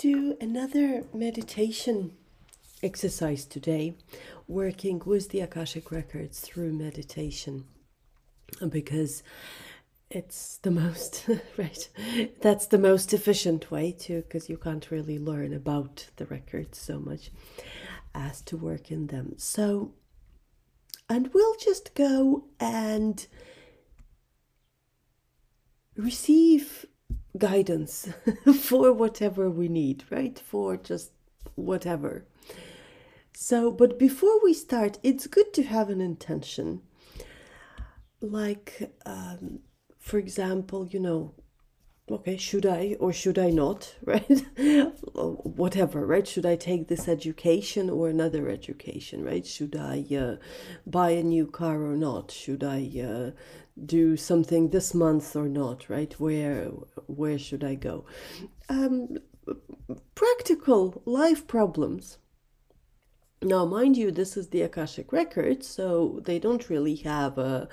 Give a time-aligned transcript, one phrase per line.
[0.00, 2.12] do another meditation
[2.82, 3.94] exercise today,
[4.48, 7.64] working with the Akashic Records through meditation.
[8.66, 9.22] Because
[10.10, 11.28] it's the most,
[11.58, 11.90] right?
[12.40, 16.98] That's the most efficient way to, because you can't really learn about the records so
[16.98, 17.30] much
[18.14, 19.34] as to work in them.
[19.36, 19.92] So,
[21.10, 23.26] and we'll just go and
[25.94, 26.86] receive
[27.36, 28.08] guidance
[28.60, 30.38] for whatever we need, right?
[30.38, 31.12] For just
[31.54, 32.24] whatever.
[33.32, 36.82] So, but before we start, it's good to have an intention.
[38.20, 39.60] Like, um,
[39.98, 41.34] for example, you know,
[42.10, 44.42] okay, should I or should I not, right?
[45.14, 46.26] Whatever, right?
[46.26, 49.46] Should I take this education or another education, right?
[49.46, 50.36] Should I uh,
[50.86, 52.30] buy a new car or not?
[52.30, 53.30] Should I uh,
[53.84, 56.12] do something this month or not, right?
[56.18, 56.66] Where
[57.06, 58.04] where should I go?
[58.68, 59.18] Um,
[60.14, 62.18] practical life problems.
[63.42, 67.68] Now, mind you, this is the Akashic record, so they don't really have a,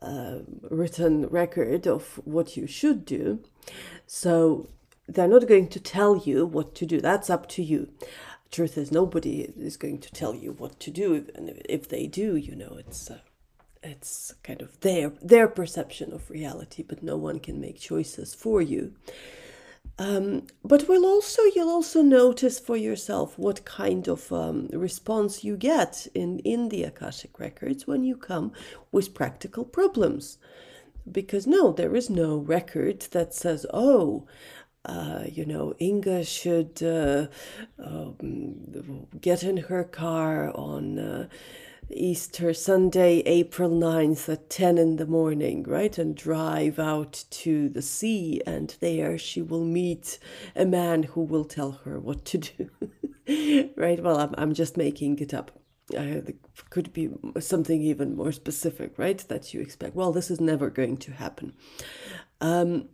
[0.00, 3.40] a written record of what you should do.
[4.06, 4.68] So
[5.06, 7.00] they're not going to tell you what to do.
[7.00, 7.88] That's up to you.
[8.50, 12.36] Truth is, nobody is going to tell you what to do, and if they do,
[12.36, 13.10] you know, it's.
[13.10, 13.18] Uh,
[13.80, 18.60] it's kind of their their perception of reality, but no one can make choices for
[18.60, 18.92] you.
[20.00, 25.56] Um, but will also you'll also notice for yourself what kind of um, response you
[25.56, 28.52] get in in the akashic records when you come
[28.92, 30.38] with practical problems,
[31.10, 34.26] because no, there is no record that says, oh.
[34.84, 37.26] Uh, you know, Inga should uh,
[37.84, 41.28] um, get in her car on uh,
[41.90, 45.96] Easter Sunday, April 9th at 10 in the morning, right?
[45.96, 50.18] And drive out to the sea, and there she will meet
[50.54, 54.02] a man who will tell her what to do, right?
[54.02, 55.52] Well, I'm, I'm just making it up.
[55.96, 56.20] Uh,
[56.68, 57.08] could be
[57.40, 59.18] something even more specific, right?
[59.28, 59.94] That you expect.
[59.94, 61.54] Well, this is never going to happen.
[62.42, 62.90] Um,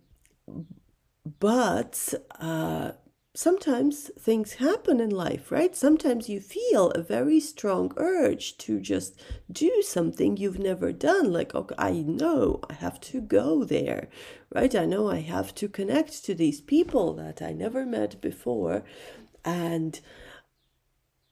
[1.41, 2.93] but uh,
[3.34, 5.75] sometimes things happen in life, right?
[5.75, 11.33] Sometimes you feel a very strong urge to just do something you've never done.
[11.33, 14.09] Like, okay, I know I have to go there,
[14.55, 14.75] right?
[14.75, 18.84] I know I have to connect to these people that I never met before.
[19.45, 20.01] And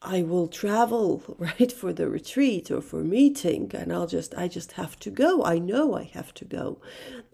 [0.05, 4.73] I will travel right for the retreat or for meeting and I'll just I just
[4.73, 5.45] have to go.
[5.45, 6.81] I know I have to go.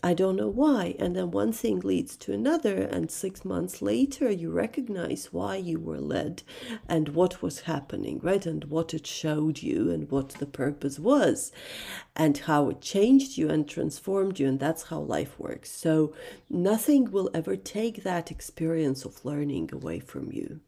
[0.03, 0.95] I don't know why.
[0.99, 5.81] And then one thing leads to another and 6 months later you recognize why you
[5.81, 6.43] were led
[6.87, 8.45] and what was happening, right?
[8.45, 11.51] And what it showed you and what the purpose was
[12.15, 15.71] and how it changed you and transformed you and that's how life works.
[15.71, 16.13] So
[16.51, 20.61] nothing will ever take that experience of learning away from you.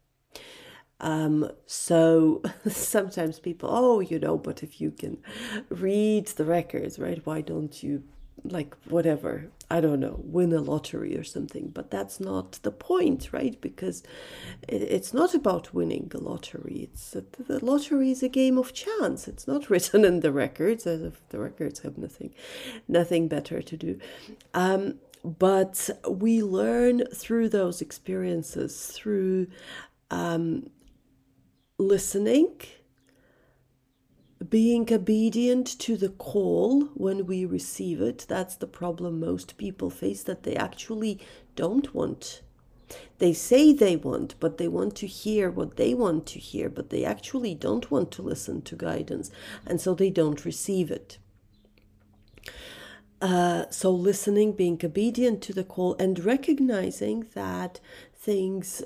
[1.01, 5.17] Um, so sometimes people, oh, you know, but if you can
[5.69, 8.03] read the records, right, why don't you,
[8.43, 11.69] like, whatever, I don't know, win a lottery or something?
[11.69, 13.59] But that's not the point, right?
[13.59, 14.03] Because
[14.67, 16.89] it, it's not about winning the lottery.
[16.93, 19.27] It's a, the lottery is a game of chance.
[19.27, 22.33] It's not written in the records, as if the records have nothing,
[22.87, 23.99] nothing better to do.
[24.53, 29.47] Um, but we learn through those experiences, through
[30.09, 30.69] um,
[31.81, 32.55] listening,
[34.47, 38.25] being obedient to the call when we receive it.
[38.27, 41.19] That's the problem most people face that they actually
[41.55, 42.41] don't want.
[43.19, 46.89] They say they want, but they want to hear what they want to hear, but
[46.89, 49.31] they actually don't want to listen to guidance,
[49.65, 51.17] and so they don't receive it.
[53.21, 57.79] Uh, so, listening, being obedient to the call, and recognizing that
[58.13, 58.83] things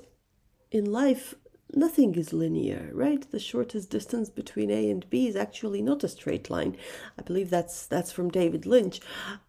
[0.72, 1.36] in life
[1.76, 3.30] nothing is linear, right?
[3.30, 6.78] The shortest distance between A and B is actually not a straight line.
[7.20, 9.02] I believe that's that's from David Lynch,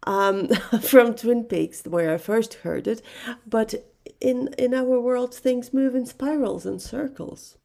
[0.03, 0.47] um,
[0.81, 3.01] from Twin Peaks, where I first heard it.
[3.45, 3.75] But
[4.19, 7.57] in in our world, things move in spirals and circles,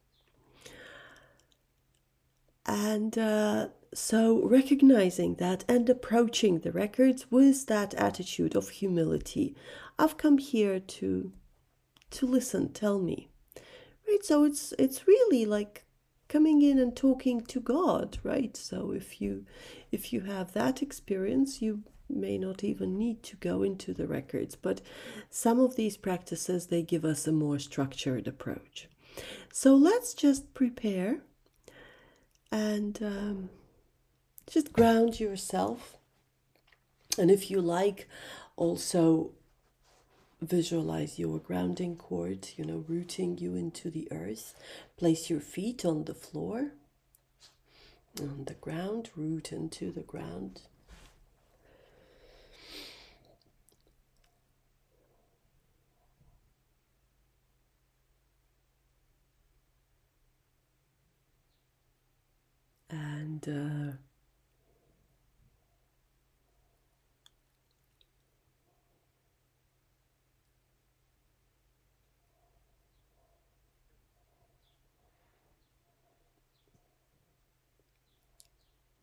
[2.65, 3.17] and.
[3.17, 9.55] Uh, so, recognizing that and approaching the records with that attitude of humility,
[9.99, 11.31] I've come here to
[12.09, 12.73] to listen.
[12.73, 13.29] Tell me,
[14.07, 15.85] right so it's it's really like
[16.27, 18.57] coming in and talking to god right?
[18.57, 19.45] So if you
[19.91, 24.55] if you have that experience you may not even need to go into the records
[24.55, 24.81] but
[25.29, 28.87] some of these practices they give us a more structured approach.
[29.51, 31.21] So let's just prepare
[32.51, 33.49] and um,
[34.47, 35.97] just ground yourself.
[37.17, 38.07] And if you like
[38.55, 39.31] also
[40.43, 44.53] visualize your grounding cord, you know, rooting you into the earth.
[44.97, 46.73] Place your feet on the floor,
[48.19, 50.61] on the ground, root into the ground.
[62.89, 63.97] And uh,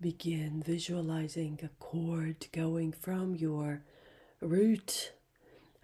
[0.01, 3.83] begin visualizing a cord going from your
[4.41, 5.13] root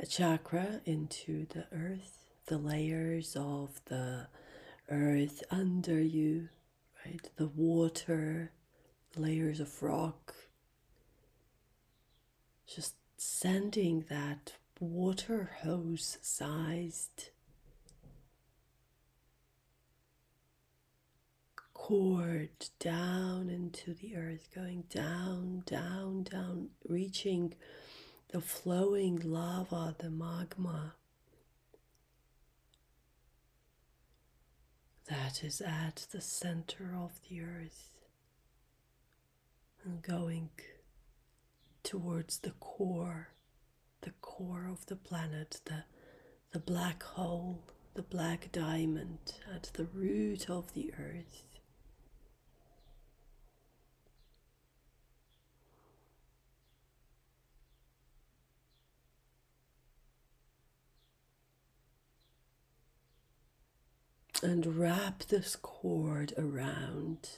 [0.08, 4.26] chakra into the earth, the layers of the
[4.90, 6.48] earth under you,
[7.04, 7.28] right?
[7.36, 8.52] The water,
[9.16, 10.34] layers of rock.
[12.66, 17.30] Just sending that water hose sized
[21.86, 22.50] cord
[22.80, 27.54] down into the earth, going down, down, down, reaching
[28.32, 30.94] the flowing lava, the magma
[35.08, 37.90] that is at the center of the earth
[39.84, 40.50] and going
[41.84, 43.28] towards the core,
[44.00, 45.84] the core of the planet, the,
[46.50, 47.62] the black hole,
[47.94, 51.44] the black diamond at the root of the earth.
[64.42, 67.28] And wrap this cord around.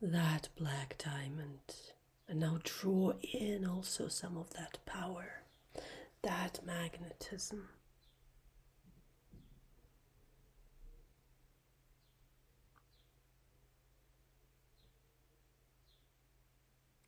[0.00, 1.74] That black diamond,
[2.28, 5.42] and now draw in also some of that power,
[6.22, 7.68] that magnetism.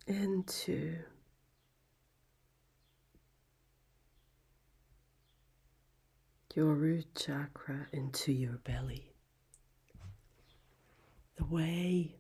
[0.06, 0.98] Into
[6.56, 9.12] your root chakra into your belly.
[11.36, 12.16] The way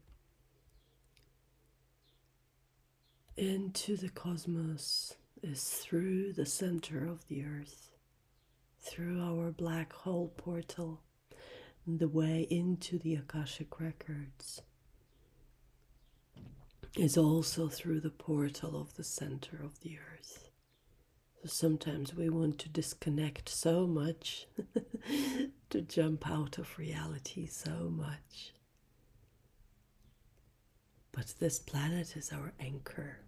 [3.34, 7.92] into the cosmos is through the center of the earth,
[8.82, 11.00] through our black hole portal,
[11.86, 14.60] the way into the Akashic records
[16.94, 20.45] is also through the portal of the center of the earth
[21.44, 24.46] sometimes we want to disconnect so much,
[25.70, 28.52] to jump out of reality so much.
[31.12, 33.18] But this planet is our anchor.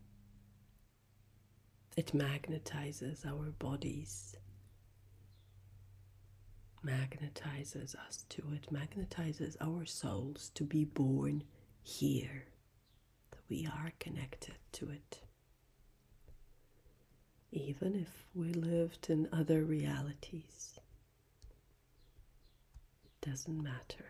[1.96, 4.36] It magnetizes our bodies,
[6.84, 11.42] magnetizes us to it, magnetizes our souls to be born
[11.82, 12.44] here,
[13.30, 15.22] that we are connected to it
[17.50, 20.78] even if we lived in other realities.
[23.04, 24.04] It doesn't matter.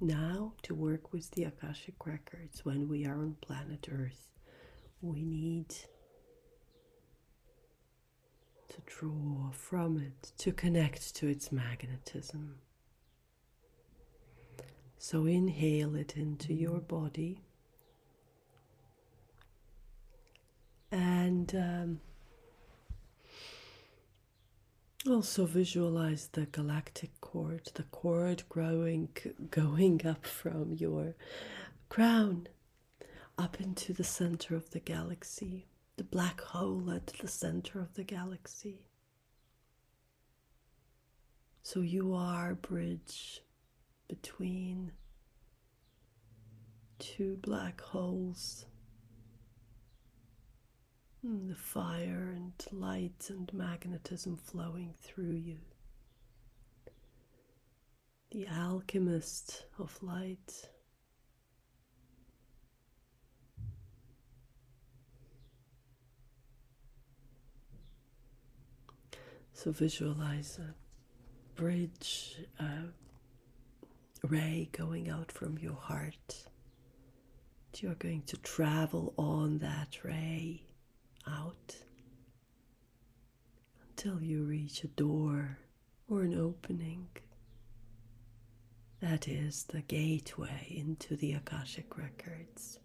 [0.00, 4.30] Now, to work with the Akashic records when we are on planet Earth,
[5.00, 5.70] we need
[8.68, 12.56] to draw from it, to connect to its magnetism.
[14.98, 17.42] So, inhale it into your body
[20.90, 22.00] and um,
[25.06, 29.08] also visualize the galactic cord, the cord growing,
[29.50, 31.14] going up from your
[31.88, 32.48] crown
[33.38, 38.02] up into the center of the galaxy, the black hole at the center of the
[38.02, 38.88] galaxy.
[41.62, 43.42] So you are a bridge
[44.08, 44.92] between
[46.98, 48.66] two black holes
[51.26, 55.58] Mm, the fire and light and magnetism flowing through you.
[58.30, 60.68] The alchemist of light.
[69.54, 70.74] So visualize a
[71.60, 72.92] bridge, a
[74.22, 76.44] ray going out from your heart.
[77.76, 80.67] You're going to travel on that ray
[81.28, 81.76] out
[83.90, 85.58] until you reach a door
[86.08, 87.08] or an opening.
[89.00, 92.80] That is the gateway into the Akashic Records.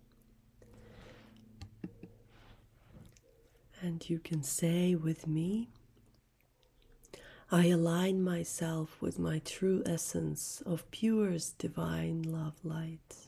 [3.81, 5.69] And you can say with me,
[7.51, 13.27] I align myself with my true essence of purest divine love light.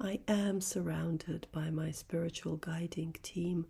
[0.00, 3.66] I am surrounded by my spiritual guiding team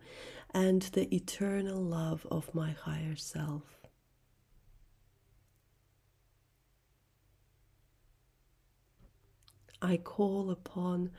[0.52, 3.62] and the eternal love of my higher self.
[9.83, 11.11] I call upon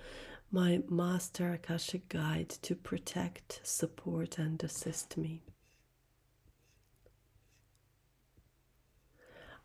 [0.51, 5.43] my Master Akashic Guide to protect, support, and assist me.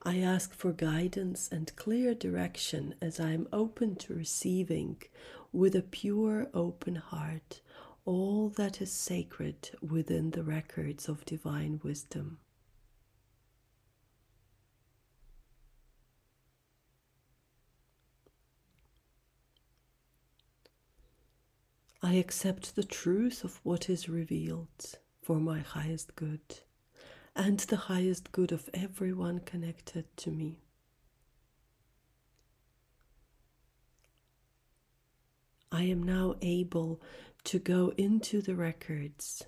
[0.03, 5.03] I ask for guidance and clear direction as I am open to receiving
[5.53, 7.61] with a pure, open heart
[8.07, 12.39] all that is sacred within the records of divine wisdom.
[22.03, 26.41] I accept the truth of what is revealed for my highest good
[27.41, 30.59] and the highest good of everyone connected to me.
[35.73, 37.01] I am now able
[37.45, 39.43] to go into the records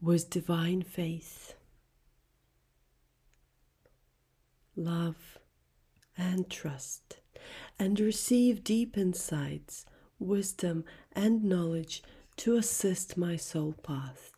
[0.00, 1.56] with divine faith,
[4.74, 5.38] love,
[6.16, 7.18] and trust,
[7.78, 9.84] and receive deep insights,
[10.18, 12.02] wisdom, and knowledge
[12.38, 14.33] to assist my soul path.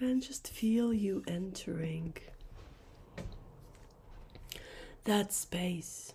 [0.00, 2.14] And just feel you entering
[5.04, 6.12] that space,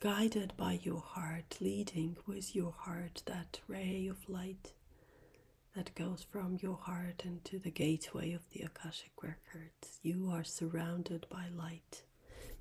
[0.00, 4.72] guided by your heart, leading with your heart that ray of light
[5.76, 9.98] that goes from your heart into the gateway of the Akashic Records.
[10.02, 12.02] You are surrounded by light.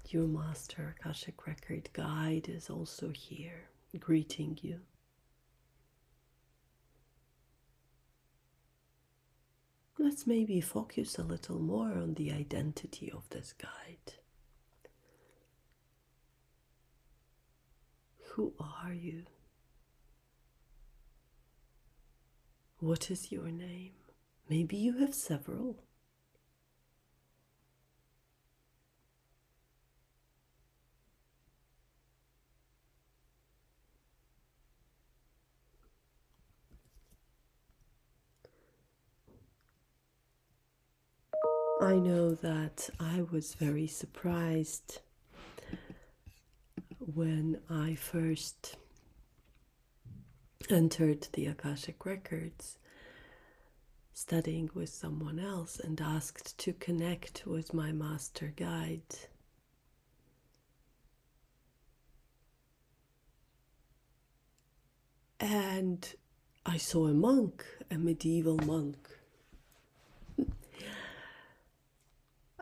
[0.09, 4.79] Your master Akashic Record guide is also here, greeting you.
[10.03, 14.15] Let's maybe focus a little more on the identity of this guide.
[18.31, 19.24] Who are you?
[22.79, 23.93] What is your name?
[24.50, 25.77] Maybe you have several.
[41.83, 44.99] I know that I was very surprised
[46.97, 48.77] when I first
[50.69, 52.77] entered the Akashic Records,
[54.13, 59.01] studying with someone else, and asked to connect with my master guide.
[65.37, 66.07] And
[66.65, 69.09] I saw a monk, a medieval monk.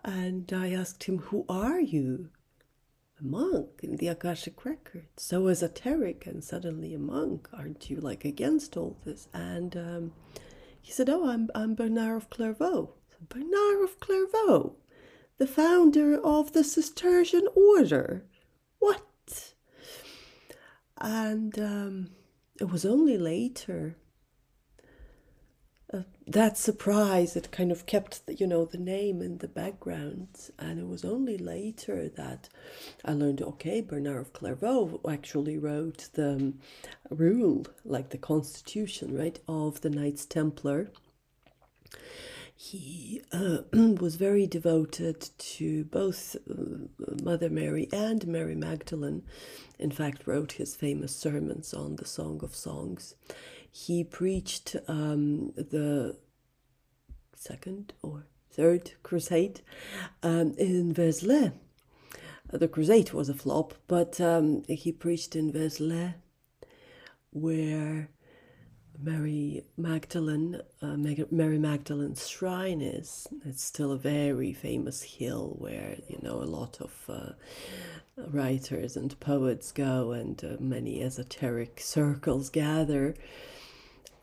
[0.03, 2.29] And I asked him, Who are you?
[3.19, 5.05] A monk in the Akashic Record.
[5.17, 7.47] So esoteric and suddenly a monk.
[7.53, 9.27] Aren't you like against all this?
[9.33, 10.13] And um,
[10.81, 12.93] he said, Oh, I'm, I'm Bernard of Clairvaux.
[13.29, 14.75] Bernard of Clairvaux,
[15.37, 18.25] the founder of the Cistercian order.
[18.79, 19.53] What?
[20.97, 22.09] And um,
[22.59, 23.95] it was only later
[25.93, 30.27] uh, that surprise it kind of kept the, you know the name in the background.
[30.57, 32.49] And it was only later that
[33.03, 36.59] i learned okay bernard of clairvaux actually wrote the um,
[37.09, 40.91] rule like the constitution right of the knights templar.
[42.55, 46.85] He uh, was very devoted to both uh,
[47.23, 49.23] Mother Mary and Mary Magdalene.
[49.79, 53.15] In fact, wrote his famous sermons on the Song of Songs
[53.71, 56.17] he preached um, the
[57.35, 59.61] second or third crusade
[60.21, 61.53] um, in Vézelay.
[62.51, 66.15] The crusade was a flop, but um, he preached in Vézelay,
[67.31, 68.09] where
[69.01, 70.97] Mary Magdalene, uh,
[71.31, 73.25] Mary Magdalene's shrine is.
[73.45, 77.31] It's still a very famous hill where you know a lot of uh,
[78.17, 83.15] writers and poets go, and uh, many esoteric circles gather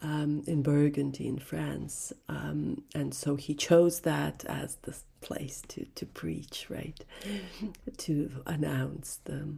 [0.03, 2.13] um, in Burgundy in France.
[2.29, 7.05] Um, and so he chose that as the place to, to preach, right?
[7.99, 9.55] to announce the,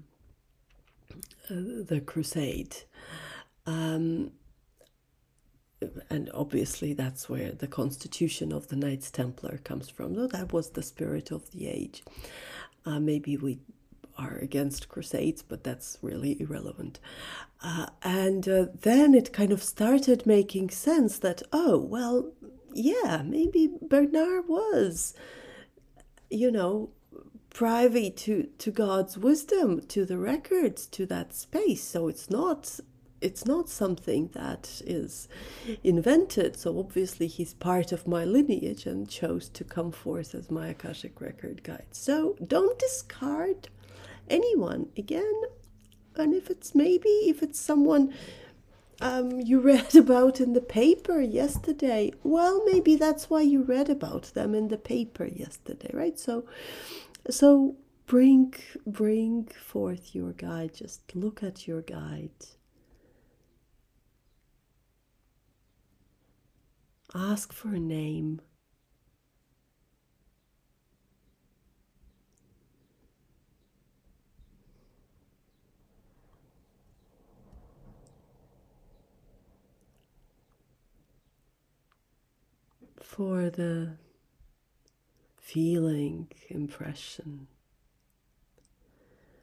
[1.50, 2.76] uh, the crusade.
[3.66, 4.32] Um,
[6.10, 10.14] and obviously, that's where the constitution of the Knights Templar comes from.
[10.14, 12.02] So that was the spirit of the age.
[12.84, 13.60] Uh, maybe we
[14.20, 17.00] are against crusades, but that's really irrelevant.
[17.62, 22.32] Uh, and uh, then it kind of started making sense that, oh, well,
[22.72, 25.14] yeah, maybe Bernard was,
[26.30, 26.90] you know,
[27.50, 31.82] privy to, to God's wisdom, to the records, to that space.
[31.82, 32.80] So it's not
[33.20, 35.28] it's not something that is
[35.84, 36.56] invented.
[36.56, 41.20] So obviously he's part of my lineage and chose to come forth as my Akashic
[41.20, 41.88] record guide.
[41.92, 43.68] So don't discard
[44.30, 45.42] anyone again.
[46.16, 48.14] And if it's maybe if it's someone
[49.00, 54.32] um, you read about in the paper yesterday, well, maybe that's why you read about
[54.34, 56.18] them in the paper yesterday, right?
[56.18, 56.44] So,
[57.28, 58.54] so bring
[58.86, 60.74] bring forth your guide.
[60.74, 62.30] Just look at your guide
[67.14, 68.40] Ask for a name.
[83.10, 83.96] For the
[85.36, 87.48] feeling, impression.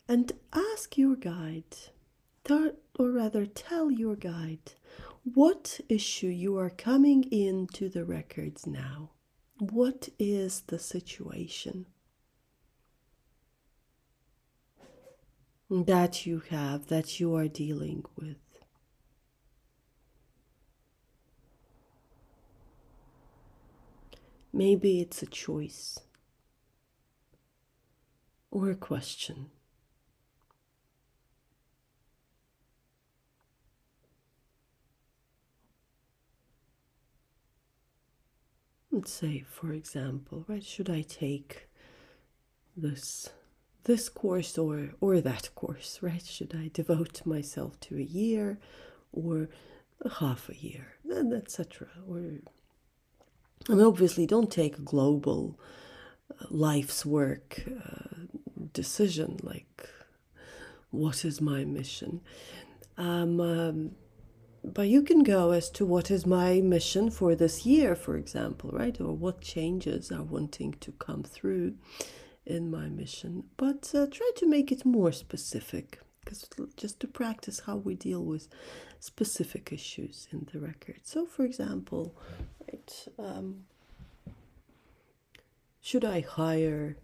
[0.07, 1.75] And ask your guide,
[2.49, 4.71] or rather, tell your guide
[5.25, 9.11] what issue you are coming into the records now.
[9.59, 11.87] What is the situation
[15.69, 18.37] that you have, that you are dealing with?
[24.57, 25.99] Maybe it's a choice
[28.49, 29.51] or a question.
[38.91, 41.69] Let's say, for example, right, should I take
[42.75, 43.29] this
[43.83, 46.25] this course or or that course, right?
[46.25, 48.57] Should I devote myself to a year
[49.11, 49.49] or
[50.19, 51.89] half a year, and etc.
[52.09, 52.39] Or
[53.69, 55.59] and obviously, don't take a global
[56.31, 58.27] uh, life's work uh,
[58.73, 59.89] decision like
[60.91, 62.21] what is my mission.
[62.97, 63.91] Um, um,
[64.63, 68.71] but you can go as to what is my mission for this year, for example,
[68.73, 68.99] right?
[68.99, 71.75] Or what changes are wanting to come through
[72.45, 73.43] in my mission.
[73.55, 78.23] But uh, try to make it more specific, because just to practice how we deal
[78.23, 78.49] with
[78.99, 80.99] specific issues in the record.
[81.03, 82.13] So, for example,
[82.67, 83.63] right, um,
[85.79, 86.97] should I hire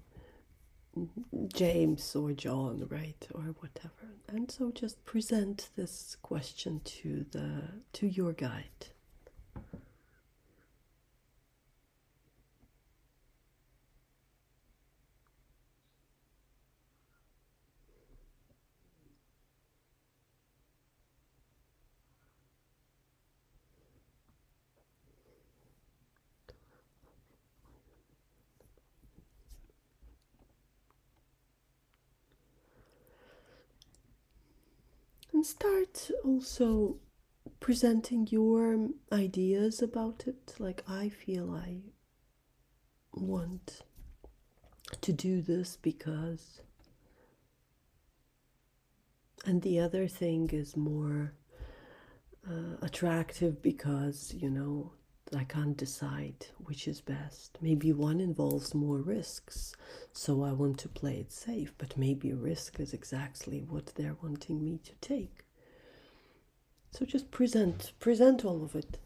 [1.48, 4.14] James or John, right, or whatever.
[4.28, 8.93] And so just present this question to the to your guide.
[35.44, 36.98] Start also
[37.60, 40.56] presenting your ideas about it.
[40.60, 41.78] Like, I feel I
[43.14, 43.82] want
[45.02, 46.62] to do this because.
[49.46, 51.34] And the other thing is more
[52.50, 54.94] uh, attractive because, you know,
[55.36, 57.58] I can't decide which is best.
[57.62, 59.76] Maybe one involves more risks,
[60.12, 64.64] so I want to play it safe, but maybe risk is exactly what they're wanting
[64.64, 65.46] me to take.
[66.92, 69.00] So just present, present all of it.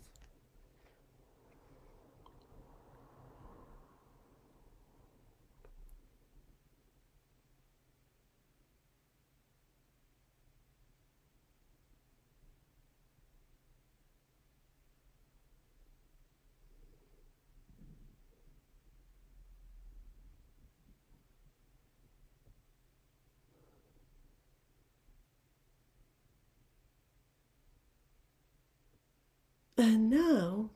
[29.78, 30.72] And now,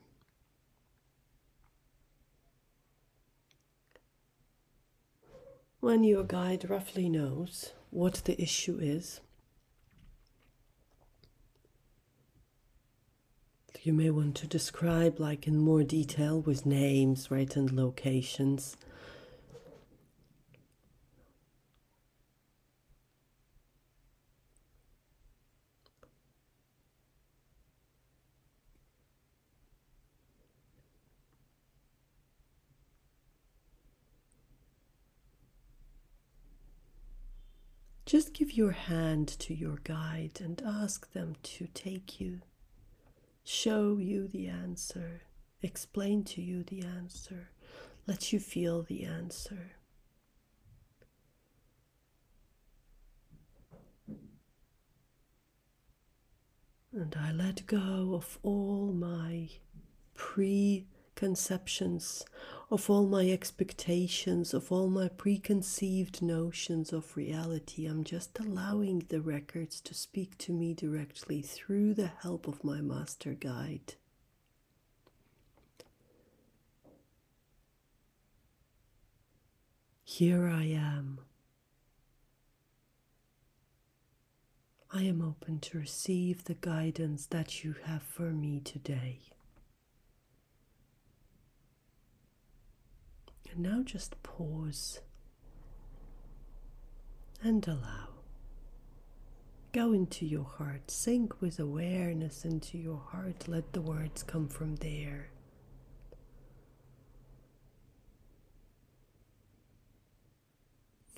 [5.79, 9.21] when your guide roughly knows what the issue is,
[13.83, 18.77] you may want to describe, like in more detail, with names, right, and locations.
[38.11, 42.41] Just give your hand to your guide and ask them to take you,
[43.45, 45.21] show you the answer,
[45.61, 47.51] explain to you the answer,
[48.05, 49.71] let you feel the answer.
[56.91, 59.51] And I let go of all my
[60.15, 62.25] preconceptions,
[62.71, 67.85] of all my expectations, of all my preconceived notions of reality.
[67.85, 72.79] I'm just allowing the records to speak to me directly through the help of my
[72.79, 73.95] master guide.
[80.05, 81.19] Here I am.
[84.93, 89.19] I am open to receive the guidance that you have for me today.
[93.51, 95.01] And now just pause
[97.43, 98.07] and allow.
[99.73, 103.47] Go into your heart, sink with awareness into your heart.
[103.47, 105.29] Let the words come from there.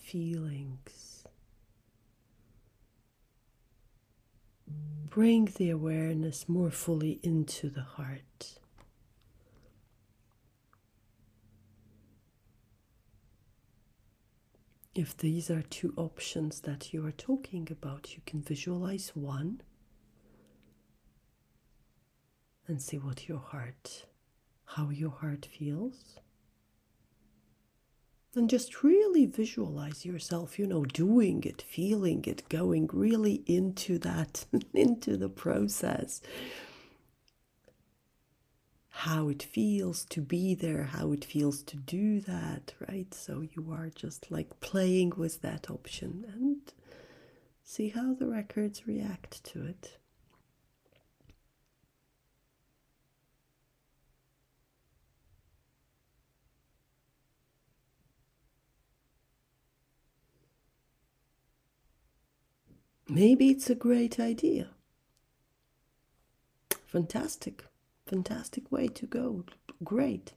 [0.01, 1.25] Feelings.
[5.09, 8.59] Bring the awareness more fully into the heart.
[14.95, 19.61] If these are two options that you are talking about, you can visualize one
[22.67, 24.05] and see what your heart,
[24.65, 26.19] how your heart feels.
[28.35, 34.45] And just really visualize yourself, you know, doing it, feeling it, going really into that,
[34.73, 36.21] into the process
[38.95, 43.11] how it feels to be there, how it feels to do that, right?
[43.11, 46.61] So you are just like playing with that option and
[47.63, 49.97] see how the records react to it.
[63.09, 64.69] Maybe it's a great idea.
[66.85, 67.65] Fantastic
[68.05, 69.45] fantastic way to go.
[69.83, 70.33] Great.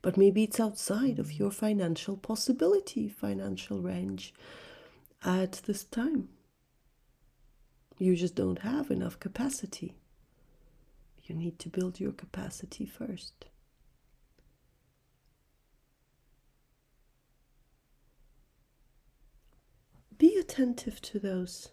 [0.00, 4.34] But maybe it's outside of your financial possibility, financial range
[5.24, 6.28] at this time.
[7.98, 9.94] You just don't have enough capacity.
[11.24, 13.44] You need to build your capacity first.
[20.18, 21.70] Be attentive to those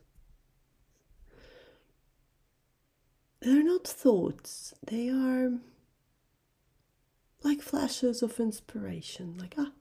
[3.42, 5.52] they're not thoughts, they are
[7.44, 9.72] like flashes of inspiration, like, ah,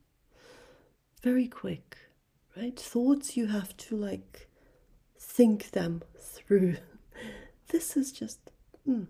[1.22, 1.96] very quick,
[2.56, 2.78] right?
[2.78, 4.48] Thoughts you have to like
[5.18, 6.76] think them through.
[7.68, 8.38] this is just,
[8.84, 9.04] hmm.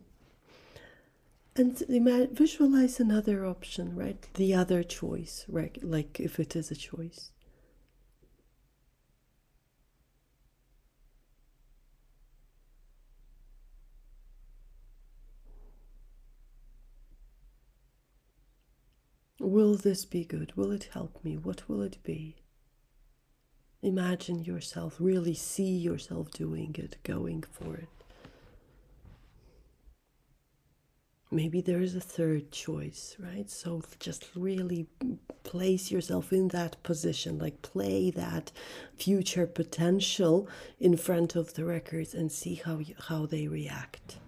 [1.56, 1.76] And
[2.32, 4.24] visualize another option, right?
[4.34, 5.76] The other choice, right?
[5.82, 7.32] Like if it is a choice.
[19.48, 20.52] Will this be good?
[20.56, 21.38] Will it help me?
[21.38, 22.36] What will it be?
[23.80, 27.88] Imagine yourself, really see yourself doing it, going for it.
[31.30, 33.48] Maybe there is a third choice, right?
[33.48, 34.86] So just really
[35.44, 38.52] place yourself in that position, like play that
[38.96, 40.46] future potential
[40.78, 44.18] in front of the records and see how, how they react.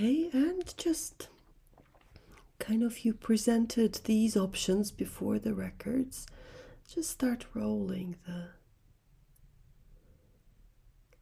[0.00, 1.28] Okay, and just
[2.58, 6.26] kind of you presented these options before the records.
[6.88, 8.48] Just start rolling the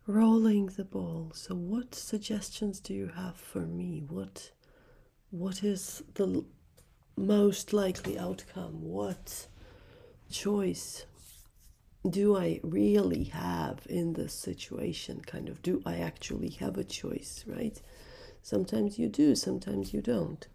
[0.06, 1.32] rolling the ball.
[1.34, 4.04] So what suggestions do you have for me?
[4.08, 4.52] What
[5.30, 6.44] what is the
[7.16, 8.84] most likely outcome?
[8.84, 9.48] What
[10.30, 11.04] choice
[12.08, 15.20] do I really have in this situation?
[15.26, 17.82] Kind of, do I actually have a choice, right?
[18.42, 20.46] Sometimes you do, sometimes you don't.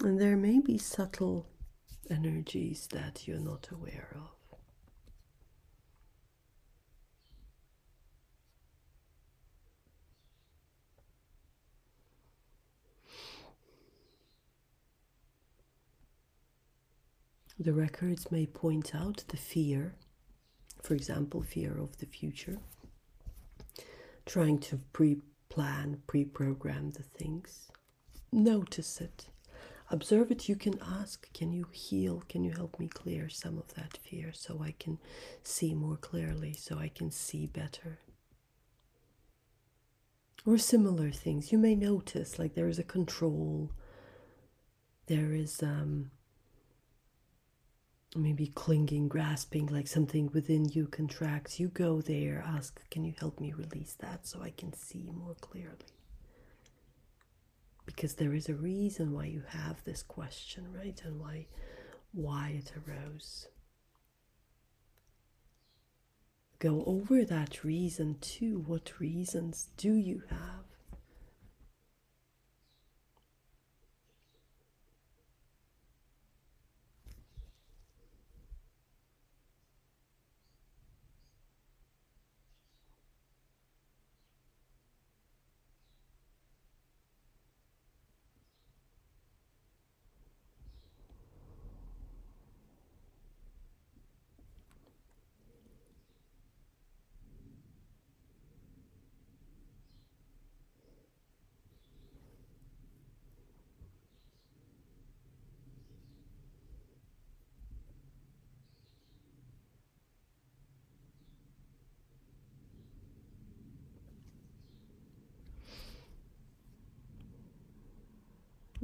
[0.00, 1.46] And there may be subtle
[2.10, 4.36] energies that you're not aware of.
[17.58, 19.94] The records may point out the fear,
[20.86, 22.58] for example, fear of the future,
[24.24, 25.16] trying to pre
[25.48, 27.72] plan, pre program the things.
[28.30, 29.26] Notice it,
[29.90, 30.48] observe it.
[30.48, 32.22] You can ask, Can you heal?
[32.28, 34.98] Can you help me clear some of that fear so I can
[35.42, 37.98] see more clearly, so I can see better?
[40.46, 43.72] Or similar things you may notice, like there is a control,
[45.06, 46.12] there is um,
[48.16, 51.60] maybe clinging, grasping, like something within you contracts.
[51.60, 55.34] You go there, ask, Can you help me release that so I can see more
[55.40, 55.76] clearly?
[57.84, 61.00] Because there is a reason why you have this question, right?
[61.04, 61.46] And why
[62.16, 63.48] why it arose.
[66.58, 68.64] Go over that reason too.
[68.66, 70.65] What reasons do you have?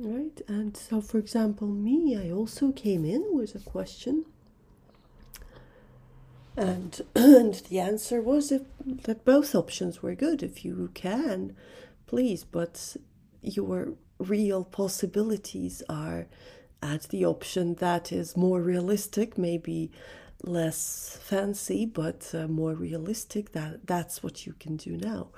[0.04, 4.24] Right, and so for example, me, I also came in with a question,
[6.56, 8.62] and and the answer was if,
[9.04, 11.54] that both options were good if you can,
[12.06, 12.96] please, but
[13.42, 16.26] your real possibilities are
[16.82, 19.92] at the option that is more realistic, maybe
[20.42, 23.52] less fancy, but uh, more realistic.
[23.52, 25.28] That that's what you can do now.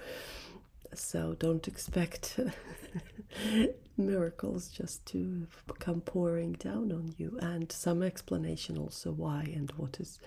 [0.94, 2.40] So don't expect
[3.96, 5.46] miracles just to
[5.78, 10.18] come pouring down on you, and some explanation also why and what is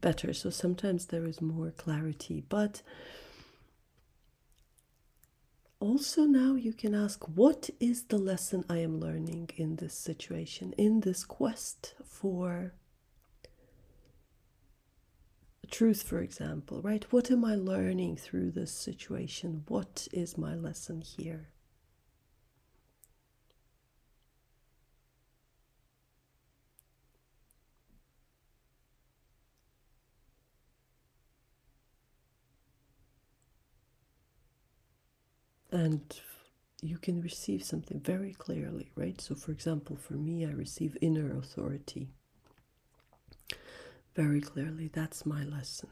[0.00, 0.32] better.
[0.32, 2.82] So sometimes there is more clarity, but
[5.80, 10.74] also now you can ask what is the lesson I am learning in this situation,
[10.76, 12.74] in this quest for
[15.70, 17.04] truth, for example, right?
[17.12, 19.64] What am I learning through this situation?
[19.68, 21.48] What is my lesson here?
[35.70, 36.02] And
[36.82, 39.20] you can receive something very clearly, right?
[39.20, 42.08] So, for example, for me, I receive inner authority
[44.14, 44.88] very clearly.
[44.92, 45.90] That's my lesson.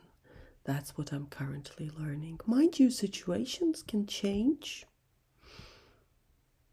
[0.64, 2.40] That's what I'm currently learning.
[2.46, 4.86] Mind you, situations can change.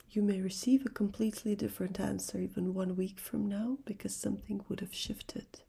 [0.10, 4.80] You may receive a completely different answer even one week from now because something would
[4.80, 5.62] have shifted.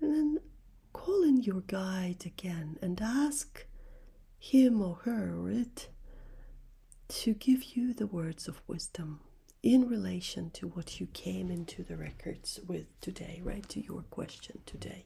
[0.00, 0.38] And then
[1.10, 3.66] call in your guide again and ask
[4.38, 5.88] him or her or it
[7.08, 9.20] to give you the words of wisdom
[9.62, 13.68] in relation to what you came into the records with today, right?
[13.70, 15.04] To your question today.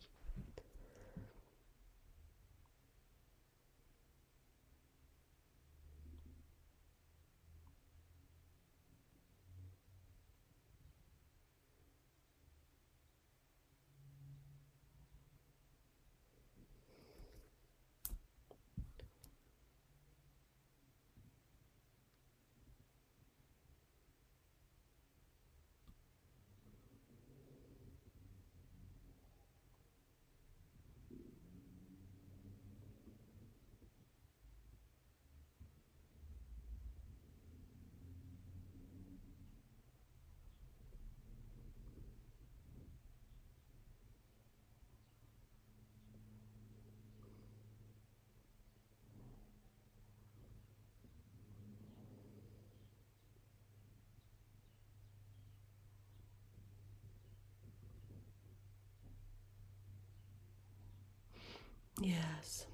[62.00, 62.66] Yes.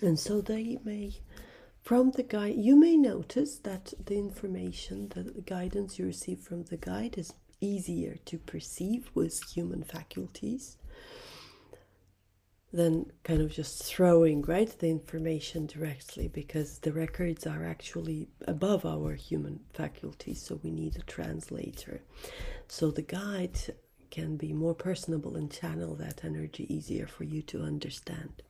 [0.00, 1.14] And so they may,
[1.82, 6.76] from the guide, you may notice that the information, the guidance you receive from the
[6.76, 10.76] guide is easier to perceive with human faculties
[12.72, 18.84] than kind of just throwing right the information directly because the records are actually above
[18.84, 22.02] our human faculties so we need a translator
[22.68, 23.58] so the guide
[24.10, 28.42] can be more personable and channel that energy easier for you to understand.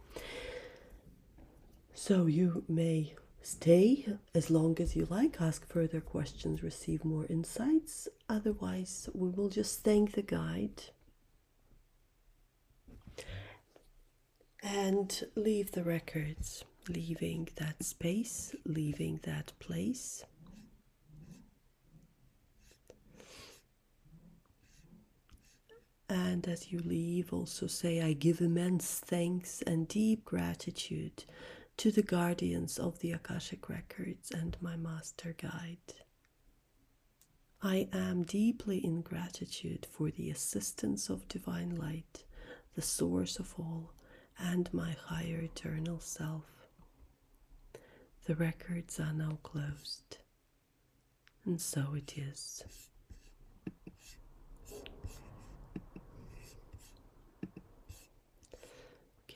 [1.95, 8.09] So you may stay as long as you like ask further questions receive more insights.
[8.29, 10.83] Otherwise we will just thank the guide.
[14.63, 20.25] And leave the records, leaving that space, leaving that place.
[26.09, 31.25] And as you leave, also say, I give immense thanks and deep gratitude
[31.77, 35.95] to the guardians of the Akashic Records and my Master Guide.
[37.63, 42.25] I am deeply in gratitude for the assistance of Divine Light,
[42.75, 43.93] the source of all,
[44.39, 46.45] and my higher eternal self.
[48.25, 50.19] The records are now closed,
[51.45, 52.63] and so it is.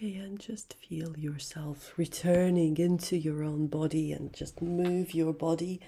[0.03, 5.81] Okay, and just feel yourself returning into your own body and just move your body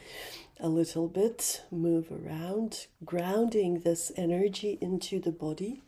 [0.60, 5.82] a little bit, move around, grounding this energy into the body.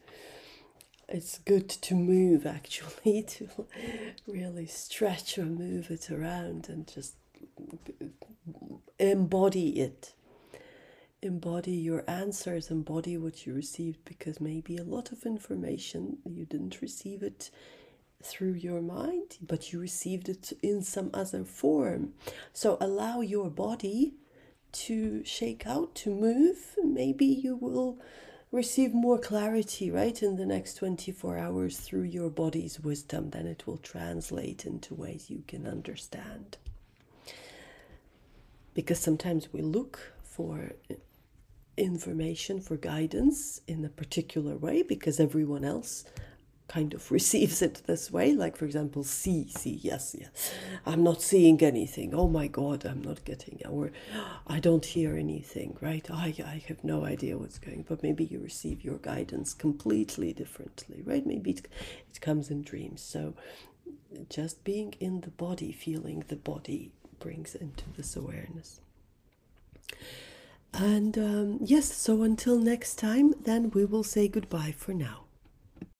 [1.08, 3.48] It's good to move actually to
[4.26, 7.14] really stretch or move it around and just
[8.98, 10.14] embody it.
[11.22, 16.82] Embody your answers embody what you received because maybe a lot of information you didn't
[16.82, 17.52] receive it
[18.22, 22.12] through your mind but you received it in some other form.
[22.52, 24.14] So allow your body
[24.72, 26.76] to shake out to move.
[26.82, 27.98] Maybe you will
[28.52, 33.66] receive more clarity, right, in the next 24 hours through your body's wisdom, then it
[33.66, 36.58] will translate into ways you can understand.
[38.74, 40.72] Because sometimes we look for
[41.76, 46.04] information, for guidance in a particular way because everyone else
[46.68, 48.32] kind of receives it this way.
[48.34, 50.54] Like, for example, see, see, yes, yes.
[50.84, 52.14] I'm not seeing anything.
[52.14, 53.92] Oh my God, I'm not getting, or
[54.46, 56.08] I don't hear anything, right?
[56.10, 61.02] I, I have no idea what's going But maybe you receive your guidance completely differently,
[61.04, 61.26] right?
[61.26, 61.68] Maybe it,
[62.10, 63.00] it comes in dreams.
[63.00, 63.34] So
[64.28, 68.80] just being in the body, feeling the body brings into this awareness.
[70.72, 75.25] And um, yes, so until next time, then we will say goodbye for now.